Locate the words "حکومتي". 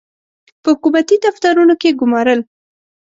0.75-1.15